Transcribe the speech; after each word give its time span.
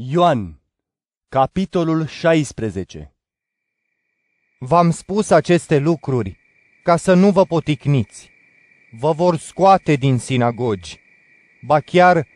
Ioan, 0.00 0.60
capitolul 1.28 2.06
16 2.06 3.14
V-am 4.58 4.90
spus 4.90 5.30
aceste 5.30 5.78
lucruri 5.78 6.38
ca 6.82 6.96
să 6.96 7.14
nu 7.14 7.30
vă 7.30 7.44
poticniți. 7.44 8.30
Vă 8.98 9.12
vor 9.12 9.36
scoate 9.36 9.94
din 9.94 10.18
sinagogi. 10.18 11.00
Ba 11.62 11.80
chiar 11.80 12.26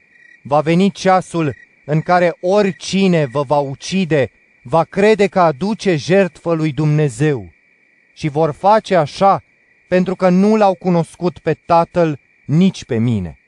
va 0.43 0.61
veni 0.61 0.91
ceasul 0.91 1.57
în 1.85 2.01
care 2.01 2.37
oricine 2.41 3.27
vă 3.27 3.43
va 3.43 3.59
ucide 3.59 4.31
va 4.63 4.85
crede 4.85 5.27
că 5.27 5.41
aduce 5.41 5.97
jertfă 5.97 6.53
lui 6.53 6.73
Dumnezeu. 6.73 7.53
Și 8.15 8.29
vor 8.29 8.53
face 8.53 8.97
așa 8.97 9.43
pentru 9.89 10.15
că 10.15 10.29
nu 10.29 10.57
l-au 10.57 10.75
cunoscut 10.75 11.39
pe 11.39 11.55
Tatăl 11.55 12.21
nici 12.47 12.85
pe 12.85 12.99
mine. 12.99 13.39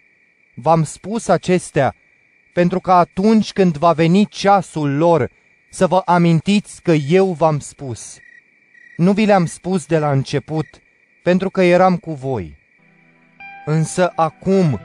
V-am 0.54 0.84
spus 0.84 1.28
acestea 1.28 1.94
pentru 2.54 2.80
că 2.80 2.92
atunci 2.92 3.52
când 3.52 3.76
va 3.76 3.92
veni 3.92 4.26
ceasul 4.26 4.96
lor 4.96 5.30
să 5.70 5.86
vă 5.86 6.02
amintiți 6.04 6.82
că 6.82 6.92
eu 6.92 7.32
v-am 7.32 7.58
spus. 7.58 8.16
Nu 8.96 9.12
vi 9.12 9.24
le-am 9.24 9.46
spus 9.46 9.86
de 9.86 9.98
la 9.98 10.10
început, 10.10 10.66
pentru 11.22 11.50
că 11.50 11.62
eram 11.62 11.96
cu 11.96 12.12
voi. 12.12 12.56
Însă 13.64 14.12
acum 14.16 14.80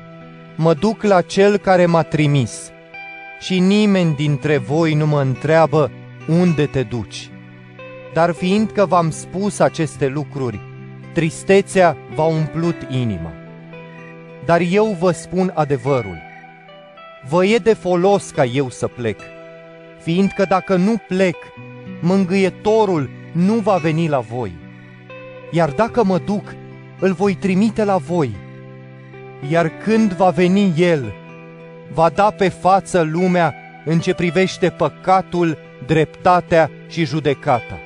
mă 0.56 0.74
duc 0.74 1.04
la 1.04 1.22
cel 1.22 1.58
care 1.58 1.86
m-a 1.86 2.02
trimis 2.04 2.72
și 3.40 3.60
nimeni 3.60 4.16
dintre 4.16 4.58
voi 4.58 4.94
nu 4.94 5.08
mă 5.08 5.22
întreabă 5.22 5.92
unde 6.28 6.66
te 6.66 6.84
duci. 6.84 7.30
Dar 8.14 8.32
fiindcă 8.32 8.86
v-am 8.86 9.10
spus 9.10 9.60
aceste 9.60 10.08
lucruri, 10.08 10.60
tristețea 11.14 11.98
v-a 12.16 12.26
umplut 12.26 12.76
inima. 12.90 13.34
Dar 14.46 14.62
eu 14.70 14.98
vă 15.00 15.12
spun 15.12 15.52
adevărul 15.56 16.29
vă 17.28 17.46
e 17.46 17.58
de 17.58 17.74
folos 17.74 18.30
ca 18.30 18.46
eu 18.46 18.70
să 18.70 18.88
plec, 18.88 19.20
fiindcă 20.02 20.46
dacă 20.50 20.76
nu 20.76 20.96
plec, 21.08 21.36
mângâietorul 22.02 23.10
nu 23.32 23.54
va 23.54 23.76
veni 23.76 24.08
la 24.08 24.20
voi. 24.20 24.52
Iar 25.52 25.70
dacă 25.70 26.04
mă 26.04 26.18
duc, 26.18 26.56
îl 27.00 27.14
voi 27.14 27.34
trimite 27.36 27.84
la 27.84 27.98
voi. 27.98 28.36
Iar 29.50 29.72
când 29.84 30.14
va 30.14 30.30
veni 30.30 30.74
el, 30.78 31.14
va 31.94 32.10
da 32.10 32.30
pe 32.32 32.50
față 32.50 33.02
lumea 33.02 33.56
în 33.86 34.00
ce 34.00 34.14
privește 34.14 34.70
păcatul, 34.70 35.58
dreptatea 35.86 36.72
și 36.88 37.06
judecata. 37.06 37.80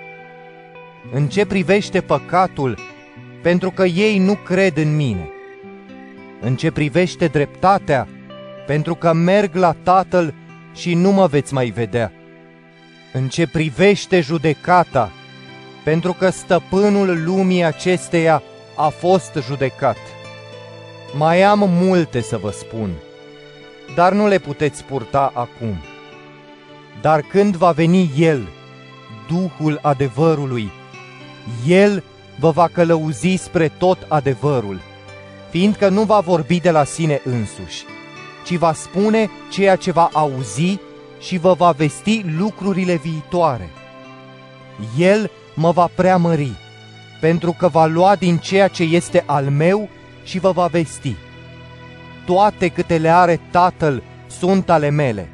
În 1.12 1.28
ce 1.28 1.46
privește 1.46 2.02
păcatul, 2.02 2.78
pentru 3.42 3.72
că 3.72 3.86
ei 3.86 4.18
nu 4.18 4.34
cred 4.34 4.78
în 4.78 4.96
mine. 4.96 5.30
În 6.42 6.56
ce 6.56 6.72
privește 6.72 7.26
dreptatea, 7.26 8.08
pentru 8.66 8.96
că 8.96 9.14
merg 9.14 9.56
la 9.56 9.76
Tatăl 9.84 10.34
și 10.74 10.94
nu 10.94 11.12
mă 11.12 11.28
veți 11.28 11.54
mai 11.54 11.70
vedea. 11.70 12.12
În 13.14 13.28
ce 13.28 13.48
privește 13.48 14.22
judecata, 14.22 15.12
pentru 15.84 16.14
că 16.14 16.30
stăpânul 16.30 17.24
lumii 17.24 17.64
acesteia 17.64 18.44
a 18.76 18.88
fost 18.88 19.38
judecat. 19.42 19.98
Mai 21.18 21.42
am 21.42 21.70
multe 21.70 22.22
să 22.22 22.38
vă 22.38 22.50
spun, 22.50 22.90
dar 23.96 24.14
nu 24.14 24.28
le 24.28 24.38
puteți 24.38 24.84
purta 24.84 25.32
acum. 25.34 25.76
Dar 27.02 27.22
când 27.22 27.56
va 27.56 27.72
veni 27.72 28.12
El, 28.18 28.48
Duhul 29.28 29.80
adevărului, 29.82 30.72
El 31.68 32.04
vă 32.40 32.52
va 32.52 32.68
călăuzi 32.68 33.36
spre 33.36 33.68
tot 33.68 34.06
adevărul, 34.08 34.80
fiindcă 35.50 35.90
nu 35.90 36.04
va 36.04 36.20
vorbi 36.20 36.60
de 36.60 36.72
la 36.72 36.84
sine 36.84 37.22
însuși, 37.24 37.84
ci 38.44 38.56
va 38.56 38.74
spune 38.74 39.30
ceea 39.50 39.76
ce 39.76 39.92
va 39.92 40.10
auzi 40.14 40.80
și 41.20 41.38
vă 41.38 41.54
va 41.54 41.72
vesti 41.72 42.24
lucrurile 42.38 42.96
viitoare. 42.96 43.70
El 44.98 45.32
mă 45.56 45.72
va 45.72 45.90
preamări, 45.96 46.52
pentru 47.20 47.56
că 47.58 47.68
va 47.68 47.86
lua 47.86 48.16
din 48.16 48.38
ceea 48.38 48.68
ce 48.68 48.84
este 48.84 49.24
al 49.26 49.46
meu 49.46 49.90
și 50.24 50.40
vă 50.40 50.52
va 50.52 50.66
vesti. 50.66 51.16
Toate 52.26 52.68
câte 52.68 52.98
le 52.98 53.10
are 53.10 53.40
Tatăl 53.52 54.04
sunt 54.28 54.70
ale 54.70 54.90
mele. 54.90 55.30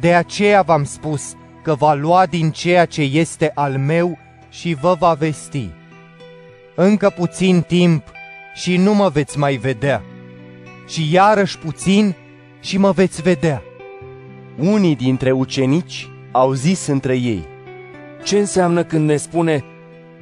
De 0.00 0.14
aceea 0.14 0.62
v-am 0.62 0.84
spus 0.84 1.34
că 1.62 1.74
va 1.74 1.94
lua 1.94 2.26
din 2.26 2.50
ceea 2.50 2.84
ce 2.84 3.02
este 3.02 3.52
al 3.54 3.78
meu 3.78 4.18
și 4.50 4.76
vă 4.80 4.96
va 4.98 5.14
vesti. 5.14 5.70
Încă 6.74 7.10
puțin 7.10 7.60
timp 7.60 8.04
și 8.54 8.76
nu 8.76 8.94
mă 8.94 9.08
veți 9.08 9.38
mai 9.38 9.56
vedea. 9.56 10.02
Și 10.86 11.12
iarăși 11.12 11.58
puțin 11.58 12.14
și 12.60 12.78
mă 12.78 12.90
veți 12.90 13.22
vedea. 13.22 13.62
Unii 14.58 14.96
dintre 14.96 15.30
ucenici 15.30 16.08
au 16.32 16.52
zis 16.52 16.86
între 16.86 17.16
ei, 17.16 17.44
Ce 18.24 18.38
înseamnă 18.38 18.84
când 18.84 19.08
ne 19.08 19.16
spune, 19.16 19.64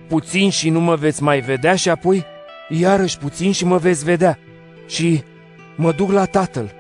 puțin 0.08 0.50
și 0.50 0.70
nu 0.70 0.80
mă 0.80 0.94
veți 0.94 1.22
mai 1.22 1.40
vedea 1.40 1.74
și 1.74 1.88
apoi, 1.88 2.24
iarăși 2.68 3.18
puțin 3.18 3.52
și 3.52 3.64
mă 3.64 3.76
veți 3.76 4.04
vedea 4.04 4.38
și 4.86 5.22
mă 5.76 5.92
duc 5.92 6.10
la 6.12 6.24
tatăl? 6.24 6.74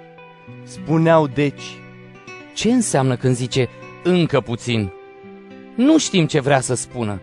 Spuneau 0.62 1.26
deci, 1.26 1.62
Ce 2.54 2.70
înseamnă 2.70 3.16
când 3.16 3.34
zice 3.34 3.68
încă 4.02 4.40
puțin? 4.40 4.92
Nu 5.76 5.98
știm 5.98 6.26
ce 6.26 6.40
vrea 6.40 6.60
să 6.60 6.74
spună. 6.74 7.20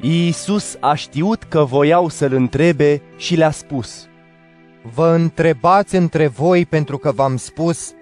Iisus 0.00 0.76
a 0.80 0.94
știut 0.94 1.42
că 1.42 1.64
voiau 1.64 2.08
să-l 2.08 2.32
întrebe 2.32 3.02
și 3.16 3.36
le-a 3.36 3.50
spus, 3.50 4.08
Vă 4.82 5.06
întrebați 5.06 5.96
între 5.96 6.26
voi 6.26 6.66
pentru 6.66 6.98
că 6.98 7.12
v-am 7.12 7.36
spus, 7.36 7.92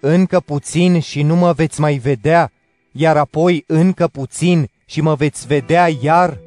încă 0.00 0.40
puțin 0.40 1.00
și 1.00 1.22
nu 1.22 1.36
mă 1.36 1.52
veți 1.52 1.80
mai 1.80 1.94
vedea, 1.96 2.50
iar 2.92 3.16
apoi 3.16 3.64
încă 3.66 4.06
puțin 4.06 4.68
și 4.86 5.00
mă 5.00 5.14
veți 5.14 5.46
vedea 5.46 5.88
iar? 6.00 6.38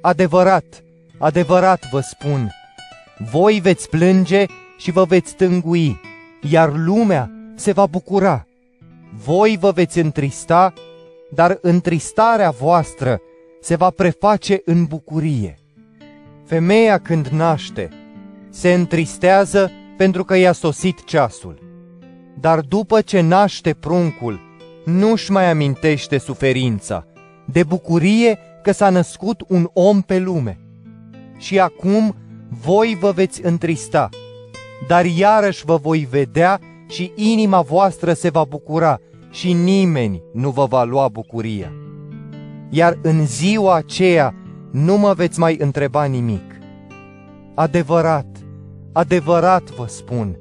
Adevărat, 0.00 0.82
adevărat 1.18 1.88
vă 1.90 2.00
spun, 2.00 2.50
voi 3.30 3.60
veți 3.62 3.88
plânge 3.88 4.44
și 4.76 4.90
vă 4.90 5.04
veți 5.04 5.34
tângui, 5.34 6.00
iar 6.50 6.72
lumea 6.74 7.30
se 7.54 7.72
va 7.72 7.86
bucura. 7.86 8.46
Voi 9.24 9.56
vă 9.60 9.70
veți 9.70 9.98
întrista, 9.98 10.72
dar 11.30 11.58
întristarea 11.60 12.50
voastră 12.50 13.20
se 13.60 13.76
va 13.76 13.90
preface 13.90 14.62
în 14.64 14.84
bucurie. 14.84 15.58
Femeia 16.44 16.98
când 16.98 17.26
naște, 17.26 17.90
se 18.58 18.72
întristează 18.72 19.70
pentru 19.96 20.24
că 20.24 20.36
i-a 20.36 20.52
sosit 20.52 21.04
ceasul. 21.04 21.58
Dar 22.40 22.60
după 22.60 23.00
ce 23.00 23.20
naște 23.20 23.74
pruncul, 23.74 24.40
nu-și 24.84 25.30
mai 25.30 25.50
amintește 25.50 26.18
suferința, 26.18 27.06
de 27.44 27.62
bucurie 27.62 28.38
că 28.62 28.72
s-a 28.72 28.90
născut 28.90 29.44
un 29.48 29.68
om 29.72 30.00
pe 30.00 30.18
lume. 30.18 30.60
Și 31.36 31.58
acum 31.58 32.16
voi 32.48 32.96
vă 33.00 33.10
veți 33.10 33.44
întrista, 33.44 34.08
dar 34.86 35.04
iarăși 35.04 35.64
vă 35.64 35.76
voi 35.76 36.06
vedea 36.10 36.60
și 36.88 37.12
inima 37.14 37.60
voastră 37.60 38.12
se 38.12 38.30
va 38.30 38.44
bucura 38.44 38.98
și 39.30 39.52
nimeni 39.52 40.22
nu 40.32 40.50
vă 40.50 40.64
va 40.64 40.84
lua 40.84 41.08
bucuria. 41.08 41.72
Iar 42.70 42.98
în 43.02 43.26
ziua 43.26 43.74
aceea 43.74 44.34
nu 44.72 44.96
mă 44.96 45.12
veți 45.12 45.38
mai 45.38 45.56
întreba 45.60 46.04
nimic. 46.04 46.42
Adevărat, 47.54 48.37
adevărat 48.98 49.70
vă 49.70 49.86
spun, 49.86 50.38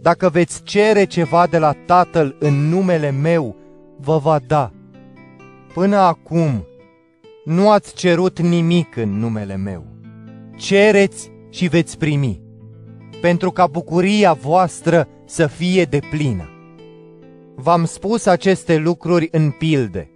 dacă 0.00 0.28
veți 0.28 0.62
cere 0.62 1.04
ceva 1.04 1.46
de 1.46 1.58
la 1.58 1.72
Tatăl 1.86 2.36
în 2.38 2.68
numele 2.68 3.10
meu, 3.10 3.56
vă 4.00 4.18
va 4.18 4.38
da. 4.46 4.72
Până 5.74 5.96
acum 5.96 6.66
nu 7.44 7.70
ați 7.70 7.94
cerut 7.94 8.40
nimic 8.40 8.96
în 8.96 9.18
numele 9.18 9.56
meu. 9.56 9.86
Cereți 10.56 11.30
și 11.50 11.66
veți 11.66 11.98
primi, 11.98 12.40
pentru 13.20 13.50
ca 13.50 13.66
bucuria 13.66 14.32
voastră 14.32 15.08
să 15.26 15.46
fie 15.46 15.84
de 15.84 15.98
plină. 16.10 16.48
V-am 17.54 17.84
spus 17.84 18.26
aceste 18.26 18.76
lucruri 18.76 19.28
în 19.30 19.50
pilde, 19.50 20.10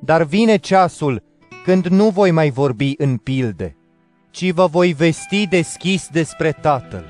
dar 0.00 0.22
vine 0.22 0.56
ceasul 0.56 1.22
când 1.64 1.86
nu 1.86 2.08
voi 2.08 2.30
mai 2.30 2.50
vorbi 2.50 2.94
în 2.96 3.16
pilde, 3.16 3.76
ci 4.30 4.50
vă 4.50 4.66
voi 4.66 4.92
vesti 4.92 5.46
deschis 5.46 6.08
despre 6.08 6.52
Tatăl. 6.52 7.04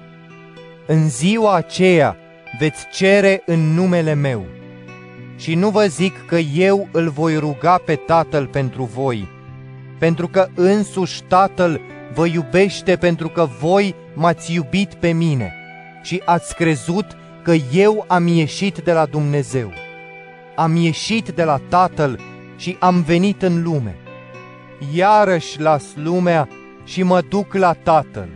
În 0.86 1.08
ziua 1.08 1.54
aceea 1.54 2.16
veți 2.58 2.86
cere 2.92 3.42
în 3.46 3.74
numele 3.74 4.14
meu. 4.14 4.46
Și 5.36 5.54
nu 5.54 5.70
vă 5.70 5.86
zic 5.86 6.26
că 6.26 6.36
eu 6.38 6.88
îl 6.92 7.08
voi 7.08 7.36
ruga 7.36 7.76
pe 7.84 7.94
Tatăl 7.94 8.46
pentru 8.46 8.84
voi, 8.84 9.28
pentru 9.98 10.28
că 10.28 10.48
însuși 10.54 11.22
Tatăl 11.22 11.80
vă 12.14 12.26
iubește 12.26 12.96
pentru 12.96 13.28
că 13.28 13.48
voi 13.60 13.94
m-ați 14.14 14.54
iubit 14.54 14.94
pe 14.94 15.12
mine 15.12 15.54
și 16.02 16.22
ați 16.24 16.54
crezut 16.54 17.06
că 17.42 17.54
eu 17.72 18.04
am 18.08 18.26
ieșit 18.26 18.78
de 18.78 18.92
la 18.92 19.06
Dumnezeu. 19.06 19.72
Am 20.56 20.76
ieșit 20.76 21.28
de 21.28 21.44
la 21.44 21.60
Tatăl 21.68 22.20
și 22.56 22.76
am 22.80 23.02
venit 23.02 23.42
în 23.42 23.62
lume. 23.62 23.96
Iarăși 24.94 25.60
las 25.60 25.84
lumea 25.94 26.48
și 26.84 27.02
mă 27.02 27.20
duc 27.20 27.54
la 27.54 27.72
Tatăl. 27.72 28.28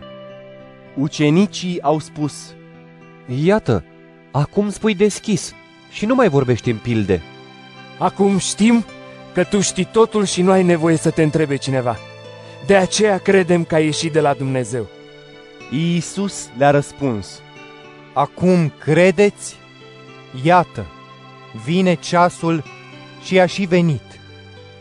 Ucenicii 0.97 1.83
au 1.83 1.99
spus, 1.99 2.55
Iată, 3.27 3.85
acum 4.33 4.71
spui 4.71 4.95
deschis 4.95 5.55
și 5.91 6.07
nu 6.07 6.15
mai 6.15 6.29
vorbește 6.29 6.71
în 6.71 6.77
pilde. 6.77 7.23
Acum 7.99 8.39
știm 8.39 8.85
că 9.35 9.45
tu 9.45 9.61
știi 9.61 9.89
totul 9.93 10.25
și 10.25 10.43
nu 10.43 10.51
ai 10.51 10.63
nevoie 10.63 10.97
să 10.97 11.11
te 11.11 11.23
întrebe 11.23 11.57
cineva. 11.57 11.97
De 12.67 12.77
aceea 12.77 13.19
credem 13.19 13.65
că 13.65 13.75
ai 13.75 13.85
ieșit 13.85 14.13
de 14.13 14.21
la 14.21 14.33
Dumnezeu. 14.33 14.87
Iisus 15.71 16.49
le-a 16.59 16.71
răspuns, 16.71 17.41
Acum 18.13 18.73
credeți? 18.79 19.57
Iată, 20.43 20.87
vine 21.65 21.95
ceasul 21.95 22.65
și 23.25 23.41
a 23.41 23.47
și 23.47 23.65
venit, 23.65 24.21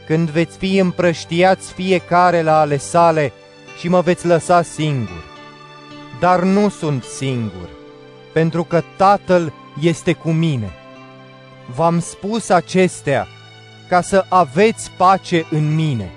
când 0.06 0.30
veți 0.30 0.58
fi 0.58 0.78
împrăștiați 0.78 1.74
fiecare 1.74 2.42
la 2.42 2.60
ale 2.60 2.78
sale 2.78 3.34
și 3.80 3.90
mă 3.90 4.02
veți 4.02 4.26
lăsa 4.26 4.62
singur. 4.62 5.24
Dar 6.20 6.44
nu 6.44 6.70
sunt 6.70 7.04
singur, 7.04 7.70
pentru 8.34 8.64
că 8.64 8.84
Tatăl 8.98 9.54
este 9.82 10.14
cu 10.14 10.32
mine. 10.32 10.70
V-am 11.76 12.00
spus 12.00 12.50
acestea 12.50 13.28
ca 13.90 14.02
să 14.02 14.26
aveți 14.30 14.92
pace 14.98 15.46
în 15.50 15.76
mine. 15.76 16.12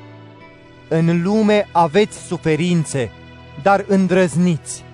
În 0.88 1.22
lume 1.22 1.68
aveți 1.72 2.18
suferințe, 2.26 3.10
dar 3.62 3.84
îndrăzniți. 3.88 4.84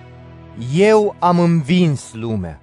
Eu 0.73 1.15
am 1.19 1.39
învins 1.39 2.09
lumea. 2.13 2.62